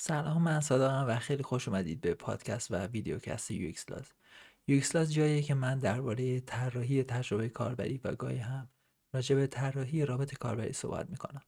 [0.00, 4.12] سلام من صادقم و خیلی خوش اومدید به پادکست و videocast UX Laws
[4.68, 8.68] UX Laws جاییه که من درباره طراحی تجربه کاربری و گاهی هم
[9.14, 11.42] راجع به طراحی رابط کاربری صحبت می‌کنم.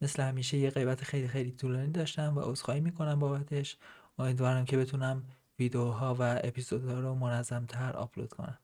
[0.00, 3.76] مثل همیشه یه غیبت خیلی خیلی طولانی داشتم و عذرخواهی می‌کنم بابتش.
[4.18, 5.24] امیدوارم که بتونم
[5.58, 8.58] ویدیوها و اپیزودها رو منظم تر آپلود کنم.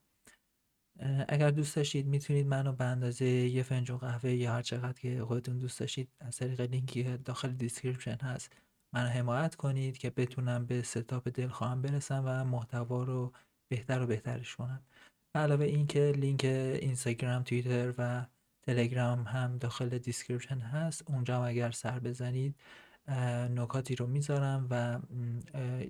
[1.28, 5.58] اگر دوست داشتید می‌تونید منو به اندازه یه فنجون قهوه یا هر چقدر که خودتون
[5.58, 8.52] دوست داشتید از طریق لینکی داخل description هست
[8.94, 13.32] منو حمایت کنید که بتونم به setup دلخواهم برسم و محتوا رو
[13.68, 14.82] بهتر و بهترش کنم.
[15.34, 18.26] علاوه اینکه لینک اینستاگرام توییتر و
[18.62, 22.56] تلگرام هم داخل description هست اونجا هم اگر سر بزنید
[23.50, 25.00] نکاتی رو می‌ذارم و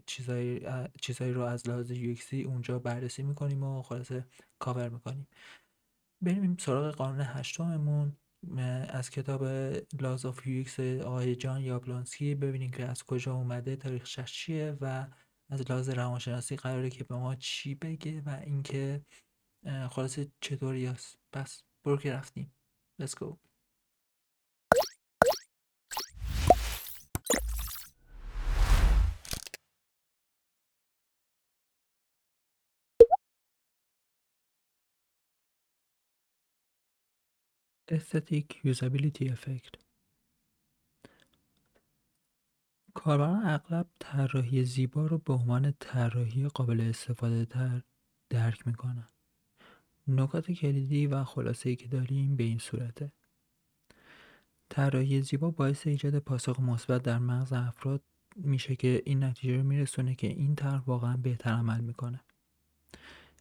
[0.06, 0.60] چیزایی,
[1.00, 4.26] چیزایی رو از لحاظ UX ی اونجا بررسی می‌کنیم و خلاصه
[4.58, 5.26] کاور می‌کنیم.
[6.22, 8.16] بریم سراغ قانون هشتممون.
[8.88, 9.44] از کتاب
[10.00, 15.06] لاز آف یوکس آقای جان یابلانسکی ببینیم که از کجا اومده تاریخ چیه و
[15.50, 19.04] از لحاظ روانشناسی قراره که به ما چی بگه و اینکه
[19.90, 22.54] خلاصه چطوری است پس برو که رفتیم.
[23.02, 23.49] Let's go.
[37.90, 39.74] Aesthetic Usability Effect.
[42.94, 47.82] کاربران اغلب طراحی زیبا رو به عنوان طراحی قابل استفاده تر
[48.30, 49.08] درک می‌کنن.
[50.08, 53.12] نکات کلیدی و خلاصه ای که داریم به این صورته.
[54.68, 58.02] طراحی زیبا باعث ایجاد پاسخ مثبت در مغز افراد
[58.36, 62.20] میشه که این نتیجه رو میرسونه که این طرح واقعا بهتر عمل می‌کنه.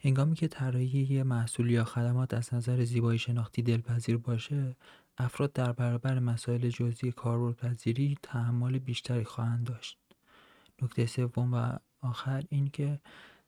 [0.02, 4.76] هنگامی که طراحی یه محصول یا خدمات از نظر زیبایی شناختی دلپذیر باشه
[5.18, 9.98] افراد در برابر مسائل جزئی کاربردپذیری تحمل بیشتری خواهند داشت.
[10.82, 13.00] نکته سوم و آخر این که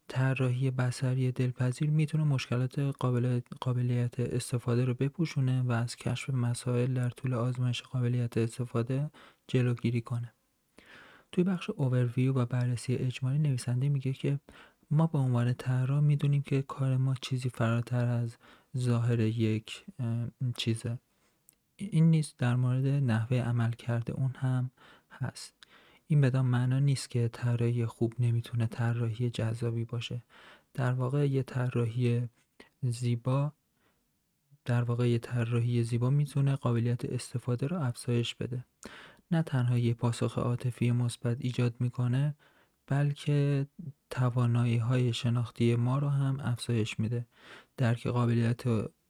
[0.08, 7.10] طراحی بصری دلپذیر می‌تونه مشکلات قابل قابلیت استفاده رو بپوشونه و از کشف مسائل در
[7.10, 9.12] طول آزمایش قابلیت استفاده
[9.48, 10.34] جلوگیری کنه.
[11.32, 14.40] توی بخش اوورویو و بررسی اجمالی نویسنده میگه که
[14.92, 18.38] ما به عنوان طراح می‌دونیم که کار ما چیزی فراتر از
[18.78, 19.86] ظاهر یک
[20.58, 21.00] چیزه.
[21.76, 24.72] این نیست در مورد نحوه عمل کرده اون هم
[25.12, 25.54] هست.
[26.08, 30.22] این بدان معنا نیست که طراحی خوب نمی‌تونه طراحی جذابی باشه.
[30.74, 32.30] در واقع یه طراحی
[32.84, 33.52] زیبا
[34.66, 38.66] در واقع یه طراحی زیبا می‌تونه قابلیت استفاده رو افزایش بده.
[39.32, 42.36] نه تنها یه پاسخ عاطفی مثبت ایجاد می‌کنه
[42.88, 43.68] بلکه
[44.10, 47.26] توانایی های شناختی ما رو هم افزایش میده.
[47.78, 48.64] درک قابلیت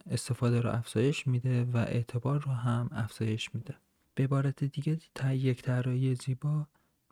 [0.09, 3.75] استفاده رو افزایش میده و اعتبار رو هم افزایش میده.
[4.15, 6.67] به عبارت دیگه تا یک طراحی زیبا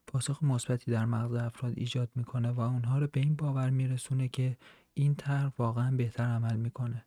[0.08, 4.58] پاسخ مثبتی در مغز افراد ایجاد می‌کنه و اونها رو به این باور میرسونه که
[4.94, 7.06] این طرح واقعا بهتر عمل می‌کنه.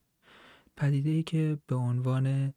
[0.77, 2.55] پدیده ای که به عنوان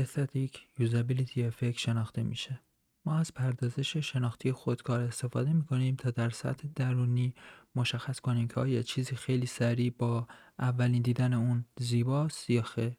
[0.00, 2.60] Aesthetic Usability Effect شناخته میشه.
[3.04, 7.34] ما از پردازش شناختی خودکار استفاده می‌کنیم تا در سطح درونی
[7.74, 10.26] مشخص کنیم که آیا چیزی خیلی سریع با
[10.58, 12.96] اولین دیدن اون زیباست یا خیر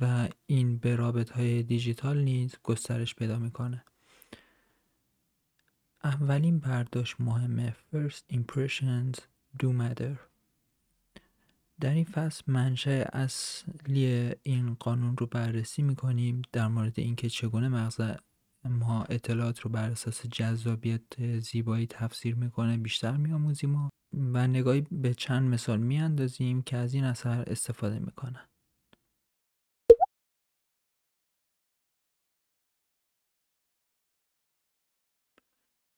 [0.00, 3.84] و این به رابط های دیجیتال نیز گسترش پیدا می‌کنه.
[6.04, 7.76] اولین برداشت مهمه.
[7.94, 9.20] First Impressions
[9.62, 10.16] Do Matter.
[11.80, 18.00] در این فصل منشأ اصلی این قانون رو بررسی می‌کنیم در مورد اینکه چگونه مغز
[18.68, 25.14] ما اطلاعات رو بر اساس جذابیت زیبایی تفسیر می‌کنه بیشتر میآموزیم و و نگاهی به
[25.14, 28.48] چند مثال میاندازیم که از این اثر استفاده می‌کنن.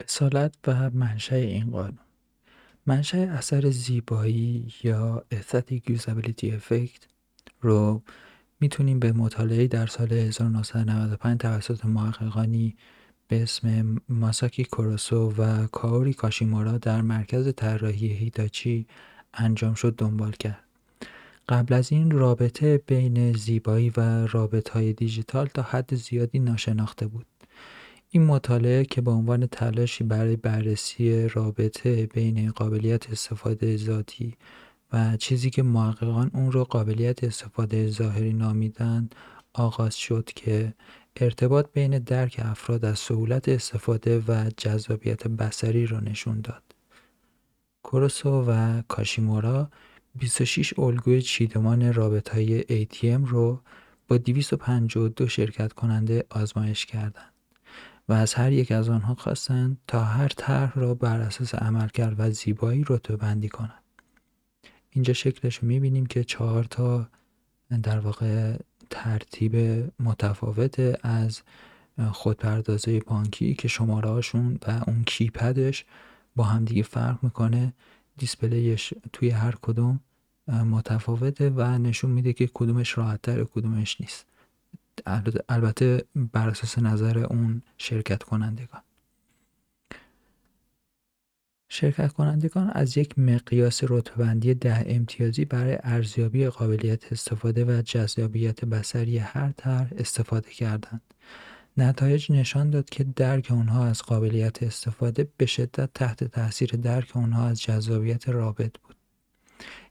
[0.00, 1.99] اصالت و منشأ این قانون.
[2.87, 7.06] منشأ اثر زیبایی یا Aesthetic Usability Effect
[7.61, 8.03] رو
[8.60, 12.76] می‌تونیم به مطالعه در سال 1995 توسط محققانی
[13.28, 18.87] به اسم ماساکی کوروسو و کاوری کاشیمورا در مرکز طراحی هیتاچی
[19.34, 20.64] انجام شد دنبال کرد.
[21.49, 27.26] قبل از این رابطه بین زیبایی و رابط های دیجیتال تا حد زیادی ناشناخته بود.
[28.11, 34.34] این مطالعه که به عنوان تلاشی برای بررسی رابطه بین قابلیت استفاده ذاتی
[34.93, 39.14] و چیزی که محققان اون رو قابلیت استفاده ظاهری نامیدند
[39.52, 40.75] آغاز شد که
[41.17, 46.62] ارتباط بین درک افراد از سهولت استفاده و جذابیت بصری را نشون داد.
[47.82, 49.70] کوروسو و کاشیمورا
[50.14, 53.61] 26 الگوی چیدمان رابط های ATM رو
[54.08, 57.32] با 252 شرکت کننده آزمایش کردند
[58.08, 62.31] و از هر یک از آنها خواستند تا هر طرح را بر اساس عملکرد و
[62.31, 63.88] زیبایی رتبه بندی کنند
[64.99, 67.09] اینجا شکلش رو می‌بینیم که چهار تا
[67.83, 68.56] در واقع
[68.91, 69.56] ترتیب
[70.00, 71.43] متفاوت از
[72.12, 75.85] خودپردازه بانکی که شماره هاشون و اون کیپدش
[76.37, 77.73] با همدیگه فرق می‌کنه.
[78.17, 80.00] دیسپلیش توی هر کدوم
[80.49, 84.27] متفاوته و نشون میده که کدومش راحت کدومش نیست.
[85.49, 88.81] البته بر اساس نظر اون شرکت کنندگان
[91.69, 99.19] شرکت کنندگان از یک مقیاس رتبه‌بندی ده امتیازی برای ارزیابی قابلیت استفاده و جذابیت بسری
[99.19, 101.03] هر طرح استفاده کردند.
[101.76, 107.49] نتایج نشان داد که درک آنها از قابلیت استفاده به شدت تحت تاثیر درک آنها
[107.49, 108.97] از جذابیت رابط بود.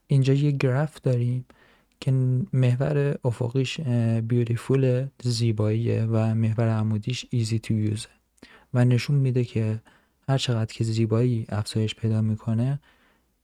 [0.07, 1.45] اینجا یه گراف داریم
[1.99, 2.11] که
[2.53, 3.81] محور افقیش
[4.21, 8.09] بیوتیفول زیباییه و محور عمودیش ایزی تو یوزه
[8.73, 9.81] و نشون میده که
[10.29, 12.79] هر چقدر که زیبایی افزایش پیدا می‌کنه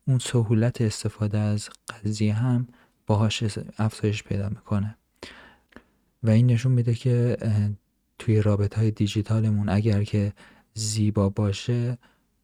[0.08, 2.68] اون سهولت استفاده از قضیه هم
[3.08, 3.44] باهاش
[3.78, 4.98] افزایش پیدا می‌کنه.
[6.24, 7.38] و این نشون میده که
[8.20, 10.34] توی رابط های دیجیتالمون اگر که
[10.74, 11.98] زیبا باشه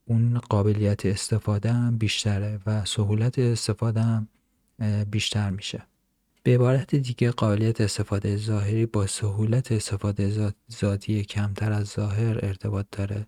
[0.04, 4.28] اون قابلیت استفاده هم بیشتره و سهولت استفاده هم
[5.10, 5.82] بیشتر میشه.
[6.42, 13.26] به عبارت دیگه قابلیت استفاده ظاهری با سهولت استفاده ذاتی کمتر از ظاهر ارتباط داره.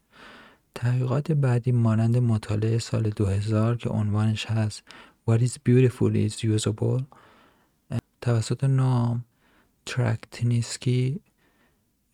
[0.74, 4.82] تحقیقات بعدی مانند مطالعه سال 2000 که عنوانش هست
[5.30, 7.02] What is beautiful is usable
[8.20, 9.24] توسط نوام
[9.86, 11.20] ترکتینسکی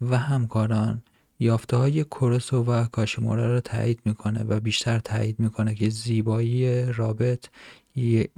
[0.01, 1.03] و همکاران
[1.41, 7.47] یافته های کوروسو و کاشیمورا را تایید می‌کنه و بیشتر تایید می‌کنه که زیبایی رابط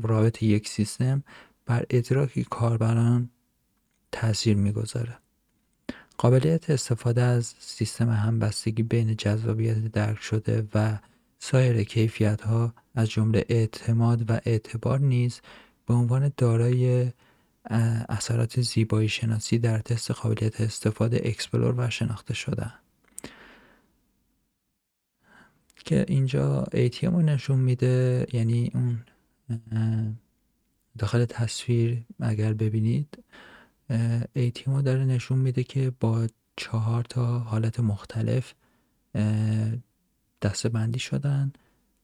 [0.02, 1.22] رابط یک سیستم
[1.66, 3.30] بر ادراک کاربران
[4.12, 5.19] تاثیر می‌گذاره.
[6.20, 10.98] قابلیت استفاده از سیستم همبستگی بین جذابیت درک شده و
[11.38, 15.40] سایر کیفیت ها از جمله اعتماد و اعتبار نیز
[15.86, 17.12] به عنوان دارای
[18.08, 22.72] اثرات زیبایی شناسی در تست قابلیت استفاده explore و شناخته شده.
[25.76, 29.04] که اینجا ATM رو نشون میده یعنی اون
[30.98, 33.18] داخل تصویر اگر ببینید
[34.36, 36.26] ATM داره نشون میده که با
[36.56, 38.54] چهار تا حالت مختلف
[40.42, 41.52] دسته بندی شدن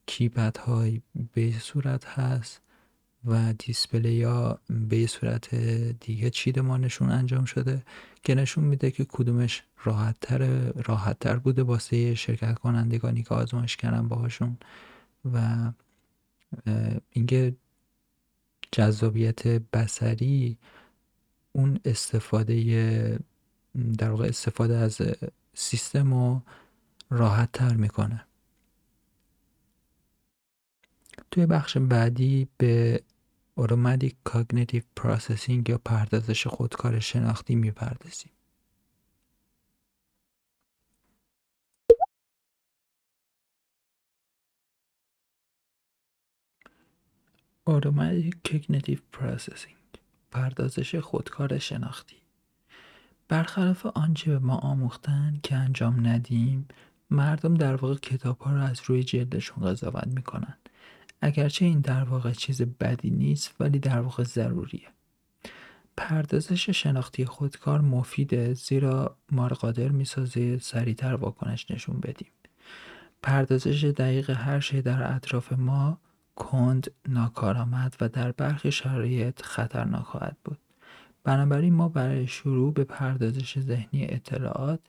[0.07, 1.03] کیپد های
[1.35, 2.61] به صورت هست
[3.25, 5.55] و دیسپلی ها به صورت
[6.01, 7.83] دیگه چیدمانشون انجام شده
[8.23, 13.77] که نشون میده که کدومش راحت تر, راحت تر بوده واسه شرکت کنندگانی که آزمایش
[13.77, 14.57] کردن باهاشون
[15.33, 15.71] و
[17.11, 17.55] اینکه
[18.73, 20.59] جذابیت بسری
[21.57, 23.19] اون استفاده
[23.99, 25.01] در واقع استفاده از
[25.55, 26.43] سیستم رو
[27.11, 28.27] راحت تر می‌کنه.
[31.31, 33.03] توی بخش بعدی به
[33.61, 38.31] Automatic Cognitive Processing یا پردازش خودکار شناختی می‌پردازیم.
[47.71, 49.86] Automatic Cognitive Processing.
[50.37, 52.17] پردازش خودکار شناختی.
[53.29, 56.69] برخلاف آنچه به ما آموختن که انجام ندیم
[57.11, 60.57] مردم در واقع کتاب ها رو از روی جلدشون قضاوت می‌کنن.
[61.21, 64.89] اگرچه این در واقع چیز بدی نیست ولی در واقع ضروریه.
[65.97, 72.31] پردازش شناختی خودکار مفیده زیرا ما رو قادر می‌سازه سریعتر واکنش نشون بدیم.
[73.23, 75.99] پردازش دقیق هر شی در اطراف ما
[76.37, 80.59] کند ناکارآمد و در برخی شرایط خطرناک خواهد بود.
[81.25, 84.81] بنابراین ما برای شروع به پردازش ذهنی اطلاعات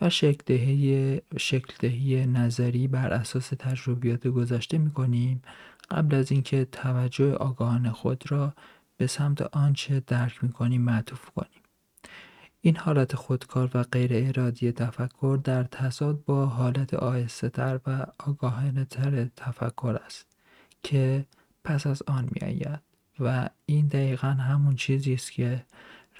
[0.00, 5.42] و شکل دهی نظری بر اساس تجربیات گذشته می کنیم
[5.90, 8.54] قبل از اینکه توجه آگاهانه خود را
[8.96, 11.62] به سمت آنچه درک می کنیم معطوف کنیم.
[12.60, 18.84] این حالت خودکار و غیر ارادی تفکر در تصاد با حالت آهسته تر و آگاهانه
[18.84, 20.33] تر تفکر است.
[20.84, 21.26] که
[21.64, 22.64] پس از آن می
[23.20, 25.64] و این دقیقا همون چیزی است که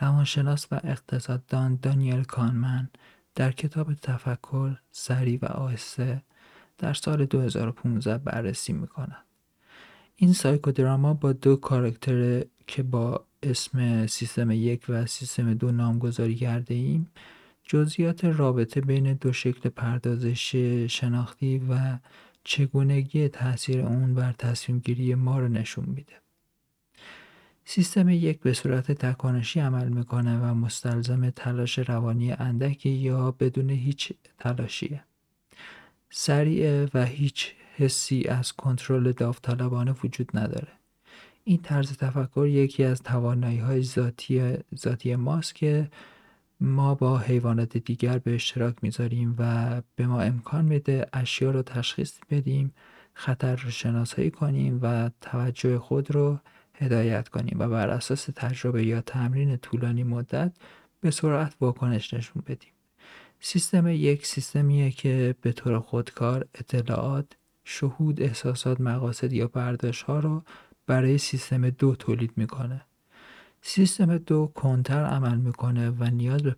[0.00, 2.88] روانشناس و اقتصاددان دانیل کانمن
[3.34, 6.22] در کتاب تفکر سریع و آهسته
[6.78, 9.24] در سال 2015 بررسی می‌کند.
[10.16, 16.74] این سایکودراما با دو کاراکتر که با اسم سیستم یک و سیستم دو نامگذاری کرده
[16.74, 17.10] ایم
[17.62, 20.56] جزئیات رابطه بین دو شکل پردازش
[20.88, 21.98] شناختی و
[22.44, 26.12] چگونگی تاثیر اون بر تصمیم گیری ما رو نشون میده.
[27.64, 34.12] سیستم یک به صورت تکانشی عمل می‌کنه و مستلزم تلاش روانی اندکی یا بدون هیچ
[34.38, 35.04] تلاشیه.
[36.10, 40.72] سریع و هیچ حسی از کنترل داوطلبانه وجود نداره.
[41.44, 45.90] این طرز تفکر یکی از توانایی های ذاتی, ذاتی ماست که
[46.64, 52.18] ما با حیوانات دیگر به اشتراک می‌ذاریم و به ما امکان میده اشیا رو تشخیص
[52.30, 52.74] بدیم
[53.14, 56.38] خطر رو شناسایی کنیم و توجه خود رو
[56.74, 60.52] هدایت کنیم و بر اساس تجربه یا تمرین طولانی مدت
[61.00, 62.72] به سرعت واکنش نشون بدیم.
[63.40, 67.26] سیستم یک سیستمیه که به طور خودکار اطلاعات
[67.64, 70.42] شهود احساسات مقاصد یا برداشت ها رو
[70.86, 72.80] برای سیستم دو تولید می‌کنه.
[73.66, 76.54] سیستم دو کنتر عمل می‌کنه و نیاز به,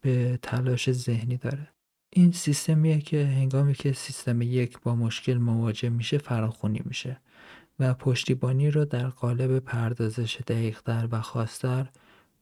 [0.00, 1.68] به تلاش ذهنی داره
[2.10, 7.20] این سیستمیه که هنگامی که سیستم یک با مشکل مواجه میشه فراخونی میشه
[7.78, 11.88] و پشتیبانی رو در قالب پردازش دقیقتر و خاصتر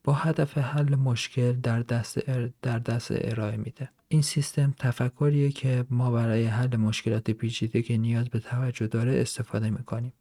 [0.04, 2.18] با هدف حل مشکل در دست,
[2.62, 3.88] در دست ارائه میده.
[4.08, 9.70] این سیستم تفکریه که ما برای حل مشکلات پیچیده که نیاز به توجه داره استفاده
[9.70, 10.12] می‌کنیم.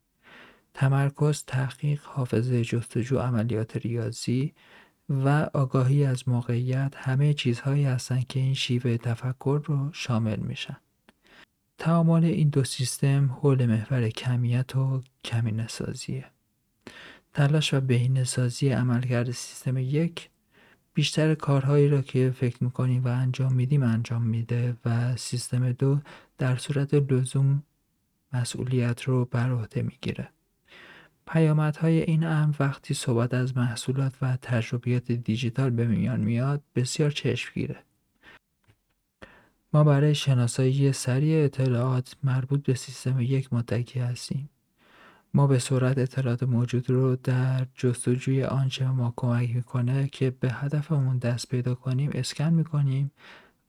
[0.77, 4.53] تمرکز، تحقیق، حافظه جستجو، عملیات ریاضی
[5.10, 10.77] و آگاهی از موقعیت همه چیزهایی هستند که این شیوه تفکر رو شامل میشن.
[11.77, 16.25] تعامل این دو سیستم حول محور کمیت و کمینه سازیه.
[17.34, 20.29] تلاش و بهینه سازی عملکرد سیستم یک
[20.93, 26.00] بیشتر کارهایی را که فکر می‌کنیم و انجام میدیم انجام میده و سیستم دو
[26.38, 27.63] در صورت لزوم
[28.34, 30.29] مسئولیت رو بر عهده می‌گیره.
[31.27, 37.75] پیامدهای این امر وقتی صحبت از محصولات و تجربیات دیجیتال به میان میاد بسیار چشمگیره.
[39.74, 44.50] ما برای شناسایی سریع اطلاعات مربوط به سیستم یک متکی هستیم.
[45.34, 51.17] ما به سرعت اطلاعات موجود رو در جستجوی آنچه ما کمک می‌کنه که به هدفمون
[51.17, 53.12] دست پیدا کنیم اسکن می‌کنیم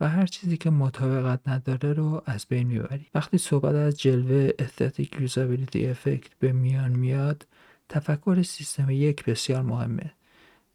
[0.00, 5.20] و هر چیزی که مطابقت نداره رو از بین می‌بریم وقتی صحبت از جلوه استاتیک
[5.20, 7.46] یوزابیلیتی افکت به میان میاد
[7.88, 10.12] تفکر سیستم یک بسیار مهمه.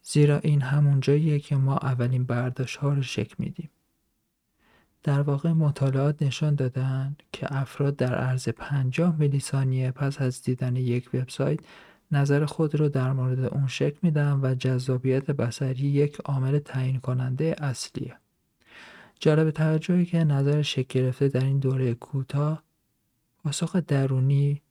[0.02, 3.70] زیرا این همون جاییه که ما اولین برداشت ها رو شکل میدیم.
[5.02, 10.76] در واقع مطالعات نشان دادند که افراد در عرض 50 میلی ثانیه پس از دیدن
[10.76, 11.60] یک وبسایت
[12.10, 17.56] نظر خود را در مورد اون شکل میدن و جذابیت بصری یک عامل تعیین کننده
[17.58, 18.16] اصلیه.
[19.24, 22.62] جالب توجهی که نظر شکل گرفته در این دوره کوتاه
[23.44, 24.62] پاسخ درونی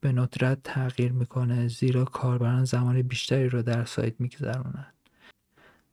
[0.00, 4.86] به ندرت تغییر می‌کنه زیرا کاربران زمان بیشتری رو در سایت میگذرونن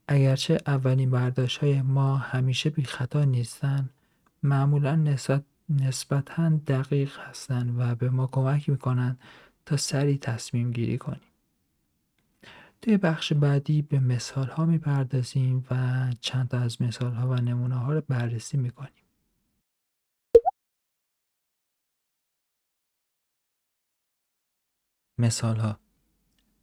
[0.08, 3.90] اگرچه اولین برداشت های ما همیشه بی خطا نیستن
[4.44, 9.20] معمولا نسبت نسبتا دقیق هستند و به ما کمک می‌کنند
[9.66, 11.31] تا سریع تصمیم گیری کنیم.
[12.82, 17.76] توی بخش بعدی به مثال ها می‌پردازیم و چند تا از مثال ها و نمونه
[17.76, 19.04] ها رو بررسی می‌کنیم.
[25.18, 25.80] مثال ها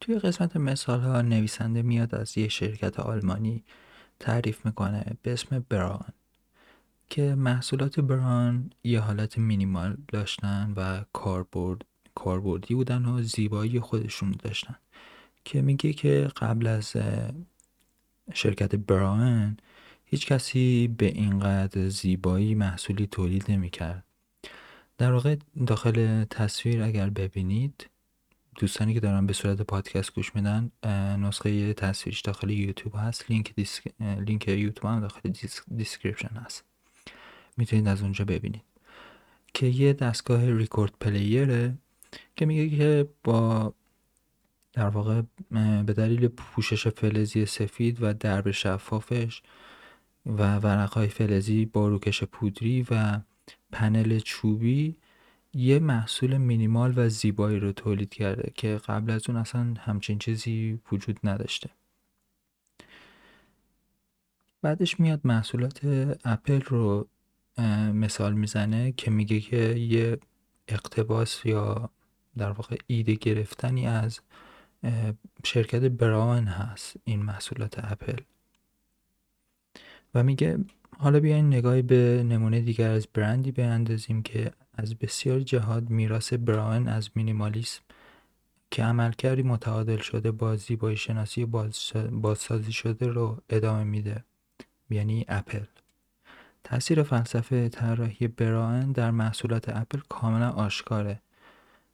[0.01, 3.63] توی قسمت مثال ها نویسنده میاد از یه شرکت آلمانی
[4.19, 6.13] تعریف می‌کنه به اسم بران
[7.09, 11.85] که محصولات بران یه حالت مینیمال داشتن و کاربرد
[12.15, 14.75] کاربردی بودن و زیبایی خودشون داشتن
[15.49, 16.95] که میگه که قبل از
[18.33, 19.57] شرکت بران
[20.05, 24.03] هیچ کسی به اینقدر زیبایی محصولی تولید نمی‌کرد.
[24.97, 25.35] در واقع
[25.67, 27.89] داخل تصویر اگر ببینید
[28.55, 30.71] دوستانی که دارن به صورت پادکست گوش میدن
[31.19, 33.87] نسخه تصویرش داخل یوتیوب هست لینک, desc...
[33.99, 35.19] لینک یوتیوب هم داخل
[35.77, 36.63] description هست.
[37.57, 38.63] می‌تونید از اونجا ببینید.
[39.53, 41.77] که یه دستگاه record player ه
[42.35, 43.73] که میگه که با
[44.73, 45.21] در واقع
[45.85, 49.41] به دلیل پوشش فلزی سفید و درب شفافش
[50.25, 53.19] و ورقهای فلزی با روکش پودری و
[53.71, 54.95] پنل چوبی
[55.53, 60.79] یه محصول مینیمال و زیبایی رو تولید کرده که قبل از اون اصلا همچین چیزی
[60.91, 61.69] وجود نداشته.
[64.61, 65.79] بعدش میاد محصولات
[66.25, 67.07] اپل رو
[67.93, 70.19] مثال می‌زنه که میگه که یه
[70.67, 71.89] اقتباس یا
[72.37, 74.19] در واقع ایده گرفتنی از
[75.43, 78.17] شرکت براون هست این محصولات اپل.
[80.15, 80.59] و میگه
[80.97, 86.87] حالا بیاین نگاهی به نمونه دیگر از برندی اندازیم که از بسیار جهاد میراث براون
[86.87, 87.81] از مینیمالیسم
[88.71, 91.45] که عملکردی متعادل شده با زیبایی شناسی
[92.11, 94.23] بازسازی شده رو ادامه میده
[94.89, 95.63] یعنی اپل.
[96.63, 101.21] تاثیر فلسفه طراحی براون در محصولات اپل کاملا آشکاره.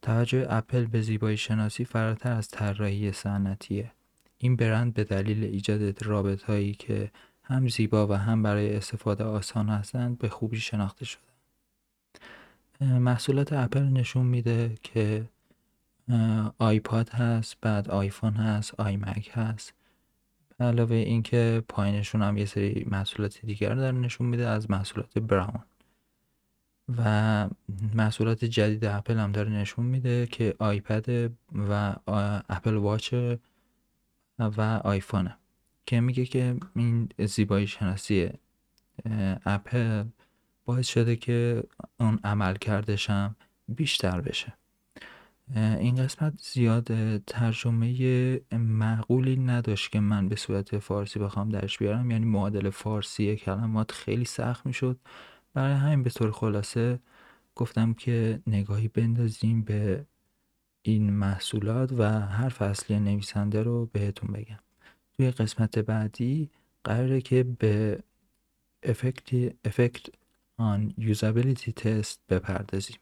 [0.05, 3.91] توجه اپل به زیبایی شناسی فراتر از طراحی صنعتیه.
[4.37, 7.11] این برند به دلیل ایجاد رابطهایی که
[7.43, 11.21] هم زیبا و هم برای استفاده آسان هستند به خوبی شناخته شده.
[12.81, 15.29] محصولات اپل نشون میده که
[16.57, 19.73] آیپاد هست بعد آیفون هست آیمک هست.
[20.59, 25.63] علاوه اینکه پایینشون هم یه سری محصولات دیگر رو داره نشون میده از محصولات براون.
[26.97, 27.49] و
[27.93, 31.31] محصولات جدید اپل هم داره نشون میده که آیپد
[31.69, 31.95] و
[32.49, 33.13] اپل واچ
[34.39, 35.37] و آیفونه
[35.85, 38.29] که میگه که این زیبایی شناسی
[39.45, 40.03] اپل
[40.65, 41.63] باعث شده که
[41.99, 43.35] اون عمل کردشم
[43.67, 44.53] بیشتر بشه.
[45.55, 52.11] این قسمت زیاد ترجمه معقولی نداشت که من به صورت فارسی بخوام درش بیارم.
[52.11, 54.99] یعنی معادل فارسی کلمات خیلی سخت می‌شد.
[55.55, 56.99] برای همین به طور خلاصه
[57.55, 60.07] گفتم که نگاهی بندازیم به
[60.83, 64.59] این محصولات و هر فصلی نویسنده رو بهتون بگم.
[65.17, 66.51] توی قسمت بعدی
[66.85, 68.03] قراره که به
[68.83, 70.07] افکت افکت
[70.57, 72.97] آن یوزابیلیتی تست بپردازیم.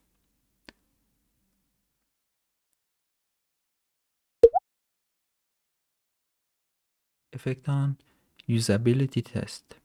[7.33, 7.97] افکت آن
[8.47, 9.82] یوزابیلیتی تست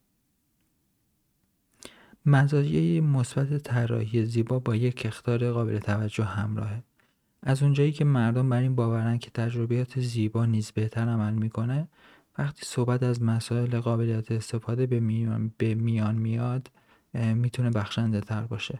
[2.28, 6.82] مزایای مثبت طراحی زیبا با یک اختار قابل توجه همراهه.
[7.42, 11.88] از اونجایی که مردم بر این باورن که تجربیات زیبا نیز بهتر عمل می‌کنه
[12.38, 16.70] وقتی صحبت از مسائل قابلیت استفاده به میان, به میان میاد
[17.14, 18.78] می‌تونه بخشنده تر باشه.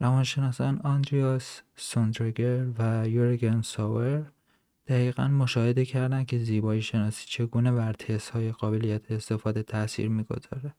[0.00, 4.32] روانشناسان آندریاس سوندرگر و یورگن ساور
[4.86, 7.94] دقیقا مشاهده کردن که زیبایی شناسی چگونه بر
[8.32, 10.74] های قابلیت استفاده تاثیر می‌گذاره.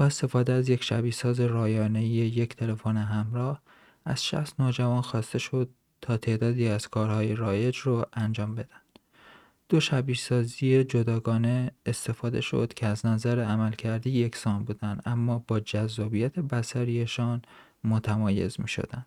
[0.00, 3.62] با استفاده از یک شبیه ساز رایانه یک تلفن همراه
[4.04, 8.80] از 60 نوجوان خواسته شد تا تعدادی از کارهای رایج رو انجام بدن.
[9.68, 16.38] دو شبیه سازی جداگانه استفاده شد که از نظر عملکردی یکسان بودند اما با جذابیت
[16.38, 17.42] بسریشان
[17.84, 19.06] متمایز می شدن.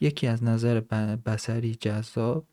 [0.00, 0.80] یکی از نظر
[1.26, 2.46] بسری جذاب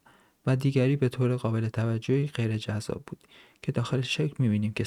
[0.46, 3.20] و دیگری به طور قابل توجهی غیر جذاب بود
[3.62, 4.86] که داخل شکل می بینیم که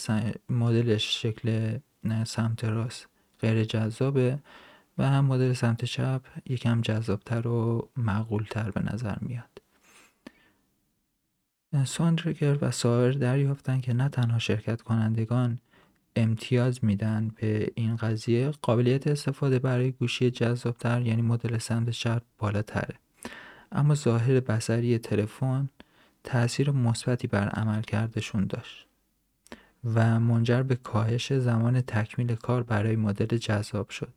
[0.48, 1.78] مدلش شکل
[2.24, 3.08] سمت راست.
[3.40, 4.38] غیر جذابه
[4.98, 9.62] و هم مدل سمت چپ یکم جذابتر و معقولتر به نظر میاد.
[11.84, 15.58] ساندرگر و سایر دریافتن که نه تنها شرکت کنندگان
[16.16, 22.94] امتیاز میدن به این قضیه قابلیت استفاده برای گوشی جذابتر یعنی مدل سمت چپ بالاتره.
[23.72, 25.68] اما ظاهر بسری تلفن
[26.24, 28.86] تاثیر مثبتی بر عمل کردشون داشت.
[29.94, 34.12] و منجر به کاهش زمان تکمیل کار برای مدل جذاب شد.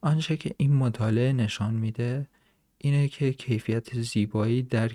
[0.00, 2.26] آنچه که این مطالعه نشان میده
[2.78, 4.90] اینه که کیفیت زیبایی در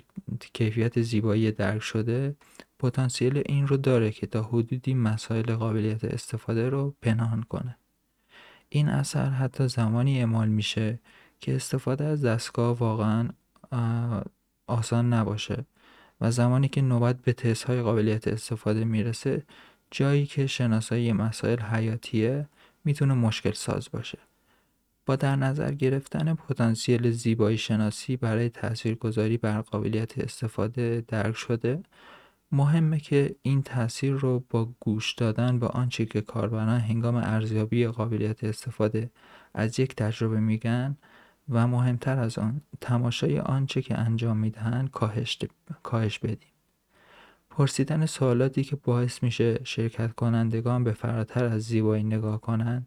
[0.52, 2.36] کیفیت زیبایی درک شده
[2.78, 7.76] پتانسیل این رو داره که تا حدودی مسائل قابلیت استفاده رو پنهان کنه.
[8.68, 11.00] این اثر حتی زمانی اعمال میشه
[11.40, 13.28] که استفاده از دستگاه واقعا
[14.66, 15.64] آسان نباشه
[16.20, 19.42] و زمانی که نوبت به تست های قابلیت استفاده می‌رسه
[19.90, 22.48] جایی که شناسایی مسائل حیاتیه
[22.84, 24.18] می‌تونه مشکل ساز باشه.
[25.06, 31.82] با در نظر گرفتن پتانسیل زیبایی شناسی برای تاثیرگذاری بر قابلیت استفاده درک شده
[32.52, 38.44] مهمه که این تاثیر رو با گوش دادن به آنچه که کاربران هنگام ارزیابی قابلیت
[38.44, 39.10] استفاده
[39.54, 40.96] از یک تجربه میگن
[41.48, 45.38] و مهمتر از آن تماشای آنچه که انجام می‌دهند کاهش,
[45.82, 46.55] کاهش بدیم.
[47.56, 52.86] پرسیدن سوالاتی که باعث میشه شرکت کنندگان به فراتر از زیبایی نگاه کنند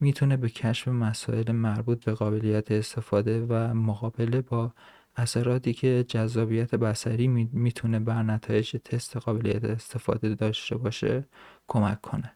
[0.00, 4.72] می‌تونه به کشف مسائل مربوط به قابلیت استفاده و مقابله با
[5.16, 11.24] اثراتی که جذابیت بسری می‌تونه بر نتایج تست قابلیت استفاده داشته باشه
[11.68, 12.32] کمک کنه.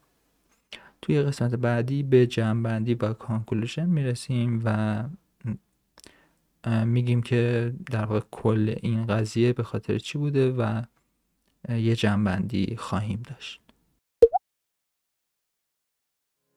[1.02, 5.02] توی قسمت بعدی به جمعبندی و conclusion می‌رسیم و
[6.84, 10.82] میگیم که در واقع کل این قضیه به خاطر چی بوده و
[11.68, 13.60] یه جمعبندی خواهیم داشت.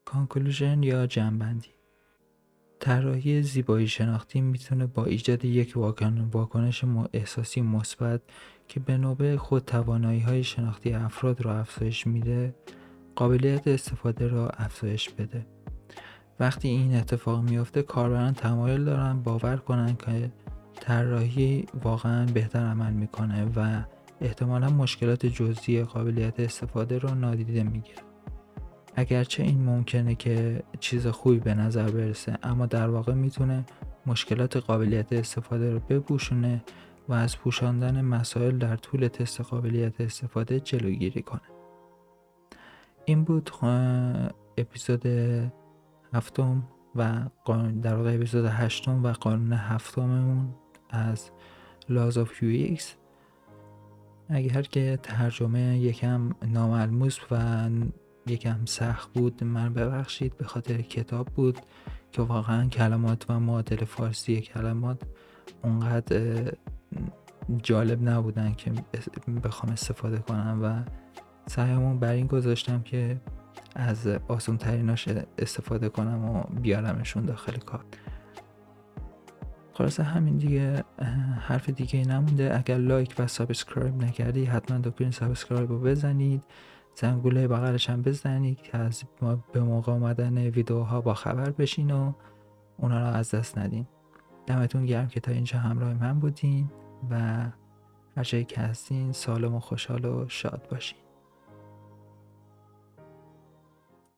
[0.06, 1.70] conclusion یا جمعبندی؟
[2.80, 5.74] طراحی زیبایی شناختی می‌تونه با ایجاد یک
[6.32, 8.22] واکنش احساسی مثبت
[8.68, 12.56] که به نوبه خود توانایی های شناختی افراد را افزایش میده
[13.16, 15.46] قابلیت استفاده را افزایش بده.
[16.40, 20.32] وقتی این اتفاق میافته کاربران تمایل دارن باور کنن که
[20.76, 23.84] طراحی واقعا بهتر عمل می‌کنه و
[24.22, 28.02] احتمالا مشکلات جزئی قابلیت استفاده رو نادیده می‌گیره.
[28.96, 33.66] اگرچه این ممکنه که چیز خوبی به نظر برسه اما در واقع می‌تونه
[34.06, 36.64] مشکلات قابلیت استفاده رو بپوشونه
[37.10, 41.42] و از پوشاندن مسائل در طول تست قابلیت استفاده جلوگیری کنه.
[43.06, 43.52] این بود
[44.58, 45.06] اپیزود
[46.14, 47.22] هفتم و
[47.82, 50.56] در واقع اپیزود هشتم و قانون هفتممون
[50.90, 51.32] از
[51.90, 52.84] Laws of UX
[54.30, 57.70] اگر که ترجمه یکم ناملموس و
[58.28, 61.60] یکم سخت بود من ببخشید به خاطر کتاب بود
[62.12, 65.02] که واقعا کلمات و معادل فارسی کلمات
[65.64, 66.52] اونقدر
[67.64, 68.72] جالب نبودن که
[69.44, 70.92] بخوام استفاده کنم و
[71.48, 73.22] سعیمون بر این گذاشتم که
[73.76, 75.08] از آسون تریناش
[75.38, 77.86] استفاده کنم و بیارمشون داخل کار.
[79.78, 80.84] خلاصه همین دیگه
[81.40, 82.58] حرف دیگه نمونده.
[82.58, 86.44] اگر like و subscribe نکردی حتما دکمه‌ی subscribe رو بزنید.
[86.96, 89.04] زنگوله بغلش هم بزنید که از
[89.54, 92.14] به موقع آمدن ویدیوها با خبر بشین و
[92.78, 93.88] اونا رو از دست ندین.
[94.48, 96.72] دمتون گرم که تا اینجا همراه من بودین
[97.10, 97.18] و
[98.18, 101.05] هر جایی که هستین سالم و خوشحال و شاد باشین.